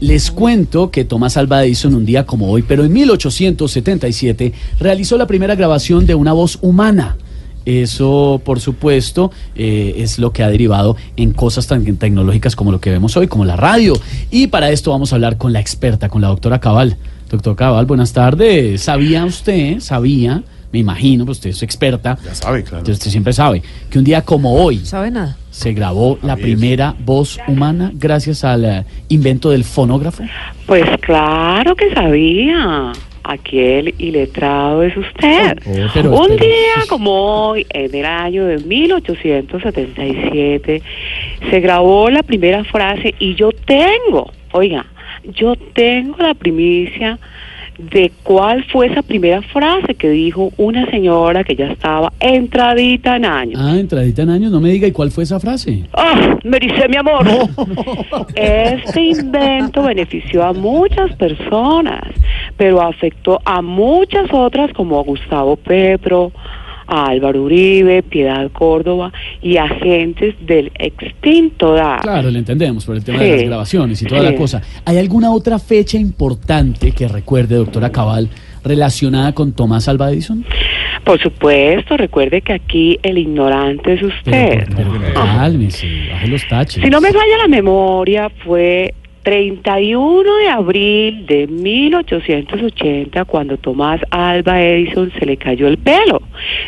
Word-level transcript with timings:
Les 0.00 0.30
cuento 0.30 0.90
que 0.90 1.04
Thomas 1.04 1.36
Alva 1.36 1.62
Edison 1.62 1.94
un 1.94 2.06
día 2.06 2.24
como 2.24 2.50
hoy, 2.50 2.62
pero 2.62 2.84
en 2.84 2.92
1877, 2.92 4.52
realizó 4.78 5.18
la 5.18 5.26
primera 5.26 5.54
grabación 5.54 6.06
de 6.06 6.14
una 6.14 6.32
voz 6.32 6.58
humana. 6.62 7.18
Eso, 7.66 8.40
por 8.42 8.60
supuesto, 8.60 9.30
eh, 9.54 9.96
es 9.98 10.18
lo 10.18 10.32
que 10.32 10.42
ha 10.42 10.48
derivado 10.48 10.96
en 11.16 11.32
cosas 11.32 11.66
tan 11.66 11.84
tecnológicas 11.96 12.56
como 12.56 12.72
lo 12.72 12.80
que 12.80 12.88
vemos 12.88 13.14
hoy, 13.18 13.28
como 13.28 13.44
la 13.44 13.56
radio. 13.56 13.92
Y 14.30 14.46
para 14.46 14.70
esto 14.70 14.90
vamos 14.90 15.12
a 15.12 15.16
hablar 15.16 15.36
con 15.36 15.52
la 15.52 15.60
experta, 15.60 16.08
con 16.08 16.22
la 16.22 16.28
doctora 16.28 16.60
Cabal. 16.60 16.96
Doctor 17.28 17.54
Cabal, 17.54 17.84
buenas 17.84 18.14
tardes. 18.14 18.80
¿Sabía 18.80 19.26
usted, 19.26 19.80
sabía, 19.80 20.42
me 20.72 20.78
imagino, 20.78 21.26
pues 21.26 21.38
usted 21.38 21.50
es 21.50 21.62
experta, 21.62 22.16
Ya 22.24 22.34
sabe, 22.34 22.62
claro. 22.62 22.84
usted 22.90 23.10
siempre 23.10 23.32
sabe, 23.32 23.62
que 23.90 23.98
un 23.98 24.04
día 24.04 24.22
como 24.22 24.54
hoy 24.54 24.78
¿Sabe 24.78 25.10
nada? 25.10 25.36
se 25.50 25.72
grabó 25.72 26.18
la 26.22 26.36
primera 26.36 26.94
voz 27.04 27.38
humana 27.48 27.90
gracias 27.94 28.44
al 28.44 28.64
eh, 28.64 28.84
invento 29.08 29.50
del 29.50 29.64
fonógrafo? 29.64 30.22
Pues 30.66 30.84
claro 31.00 31.74
que 31.74 31.92
sabía. 31.92 32.92
Aquí 33.22 33.58
el 33.58 33.94
iletrado 33.98 34.82
es 34.82 34.96
usted. 34.96 35.58
Oh, 35.66 35.88
pero 35.92 36.18
Un 36.18 36.36
día 36.36 36.84
como 36.88 37.10
hoy, 37.12 37.66
en 37.68 37.94
el 37.94 38.06
año 38.06 38.46
de 38.46 38.58
1877, 38.58 40.82
se 41.50 41.60
grabó 41.60 42.08
la 42.10 42.22
primera 42.22 42.64
frase 42.64 43.14
y 43.18 43.34
yo 43.34 43.50
tengo, 43.52 44.32
oiga, 44.52 44.86
yo 45.34 45.54
tengo 45.74 46.16
la 46.18 46.32
primicia 46.34 47.18
de 47.80 48.12
cuál 48.22 48.64
fue 48.64 48.86
esa 48.86 49.02
primera 49.02 49.42
frase 49.42 49.94
que 49.94 50.10
dijo 50.10 50.52
una 50.56 50.88
señora 50.90 51.44
que 51.44 51.56
ya 51.56 51.66
estaba 51.66 52.12
entradita 52.20 53.16
en 53.16 53.24
años. 53.24 53.60
Ah, 53.62 53.78
entradita 53.78 54.22
en 54.22 54.30
años, 54.30 54.52
no 54.52 54.60
me 54.60 54.70
diga, 54.70 54.86
¿y 54.86 54.92
cuál 54.92 55.10
fue 55.10 55.24
esa 55.24 55.40
frase? 55.40 55.84
¡Ah! 55.94 56.38
me 56.44 56.58
dice 56.58 56.88
mi 56.88 56.96
amor. 56.96 57.26
Este 58.34 59.00
invento 59.00 59.82
benefició 59.82 60.44
a 60.44 60.52
muchas 60.52 61.14
personas, 61.16 62.02
pero 62.56 62.80
afectó 62.80 63.40
a 63.44 63.62
muchas 63.62 64.26
otras 64.32 64.72
como 64.72 64.98
a 64.98 65.02
Gustavo 65.02 65.56
Petro, 65.56 66.32
a 66.86 67.06
Álvaro 67.06 67.42
Uribe, 67.44 68.02
Piedad 68.02 68.50
Córdoba 68.52 69.12
y 69.42 69.56
agentes 69.56 70.34
del 70.46 70.70
extinto 70.78 71.72
DAR. 71.74 72.00
Claro, 72.02 72.30
le 72.30 72.38
entendemos 72.38 72.84
por 72.84 72.96
el 72.96 73.04
tema 73.04 73.18
de 73.20 73.36
las 73.36 73.42
grabaciones 73.44 74.02
y 74.02 74.06
toda 74.06 74.20
Sí. 74.20 74.26
la 74.26 74.34
cosa. 74.34 74.62
¿Hay 74.84 74.98
alguna 74.98 75.30
otra 75.32 75.58
fecha 75.58 75.96
importante 75.98 76.92
que 76.92 77.08
recuerde, 77.08 77.56
doctora 77.56 77.90
Cabal, 77.90 78.28
relacionada 78.64 79.32
con 79.32 79.52
Tomás 79.52 79.88
Alva 79.88 80.10
Edison? 80.10 80.44
Por 81.04 81.18
supuesto, 81.20 81.96
recuerde 81.96 82.42
que 82.42 82.52
aquí 82.52 82.98
el 83.02 83.16
ignorante 83.16 83.94
es 83.94 84.02
usted. 84.02 84.64
Pero, 84.76 84.92
pero 85.00 85.14
cálmese, 85.14 85.86
baje 86.12 86.28
los 86.28 86.46
taches. 86.46 86.84
Si 86.84 86.90
no 86.90 87.00
me 87.00 87.08
falla 87.10 87.38
la 87.38 87.48
memoria, 87.48 88.30
fue 88.44 88.94
31 89.22 90.36
de 90.36 90.48
abril 90.48 91.26
de 91.26 91.46
1880 91.46 93.24
cuando 93.26 93.56
Tomás 93.58 94.00
Alba 94.10 94.62
Edison 94.62 95.12
se 95.18 95.26
le 95.26 95.36
cayó 95.36 95.68
el 95.68 95.78
pelo. 95.78 96.22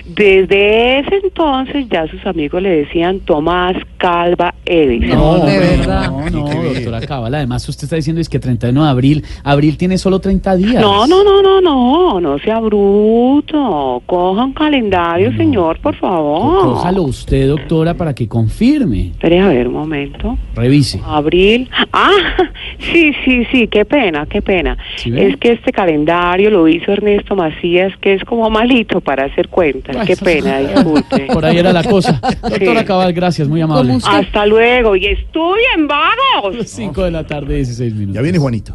Desde 0.06 0.98
ese 0.98 1.16
entonces 1.22 1.86
ya 1.88 2.06
sus 2.08 2.24
amigos 2.26 2.62
le 2.62 2.70
decían 2.70 3.20
Tomás 3.20 3.76
Calva 3.96 4.54
Edison. 4.66 5.18
No, 5.18 5.38
de 5.38 5.58
verdad. 5.58 6.10
No, 6.30 6.44
doctora 6.74 7.00
Cabal. 7.00 7.34
Además, 7.34 7.68
usted 7.68 7.84
está 7.84 7.96
diciendo 7.96 8.20
es 8.20 8.28
que 8.28 8.38
31 8.38 8.84
de 8.84 8.90
abril. 8.90 9.24
Abril 9.44 9.76
tiene 9.76 9.98
solo 9.98 10.18
30 10.20 10.56
días. 10.56 10.82
No, 10.82 11.06
no, 11.06 11.24
no, 11.24 11.42
no, 11.42 11.60
no, 11.60 12.20
no 12.20 12.38
sea 12.38 12.60
bruto. 12.60 14.02
Coja 14.06 14.44
un 14.44 14.52
calendario, 14.52 15.34
señor, 15.36 15.78
por 15.80 15.94
favor. 15.96 16.74
Cójalo 16.74 17.02
usted, 17.02 17.48
doctora, 17.48 17.94
para 17.94 18.14
que 18.14 18.28
confirme. 18.28 19.08
Espere 19.08 19.40
a 19.40 19.48
ver 19.48 19.68
un 19.68 19.74
momento. 19.74 20.36
Revise. 20.54 21.00
Abril. 21.04 21.68
Ah, 21.92 22.10
sí, 22.92 23.12
sí, 23.24 23.44
sí, 23.50 23.68
qué 23.68 23.84
pena, 23.84 24.26
qué 24.26 24.42
pena. 24.42 24.76
Es 25.04 25.36
que 25.36 25.52
este 25.52 25.72
calendario 25.72 26.50
lo 26.50 26.68
hizo 26.68 26.92
Ernesto 26.92 27.36
Macías, 27.36 27.92
que 28.00 28.14
es 28.14 28.24
como 28.24 28.48
malito 28.50 29.00
para 29.00 29.24
hacer 29.24 29.48
cuentas. 29.48 30.06
Qué 30.06 30.16
pena, 30.16 30.58
disculpe. 30.74 31.26
Por 31.32 31.44
ahí 31.44 31.58
era 31.58 31.72
la 31.72 31.84
cosa. 31.84 32.20
Doctora 32.42 32.80
Sí. 32.80 32.86
Cabal, 32.86 33.12
gracias, 33.12 33.48
muy 33.48 33.60
amable. 33.60 33.94
Hasta 34.04 34.46
luego 34.46 34.96
y 34.96 35.06
estuvien 35.06 35.86
vagos. 35.88 36.56
5 36.64 37.04
de 37.04 37.10
la 37.10 37.24
tarde, 37.26 37.56
16 37.56 37.94
minutos. 37.94 38.14
Ya 38.16 38.22
viene 38.22 38.38
Juanito. 38.38 38.74